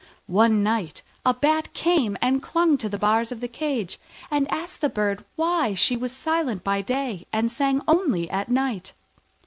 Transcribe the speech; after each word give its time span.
One 0.25 0.63
night 0.63 1.03
a 1.23 1.31
Bat 1.35 1.73
came 1.75 2.17
and 2.23 2.41
clung 2.41 2.75
to 2.79 2.89
the 2.89 2.97
bars 2.97 3.31
of 3.31 3.39
the 3.39 3.47
cage, 3.47 3.99
and 4.31 4.49
asked 4.51 4.81
the 4.81 4.89
Bird 4.89 5.23
why 5.35 5.75
she 5.75 5.95
was 5.95 6.11
silent 6.11 6.63
by 6.63 6.81
day 6.81 7.27
and 7.31 7.51
sang 7.51 7.83
only 7.87 8.27
at 8.31 8.49
night. 8.49 8.93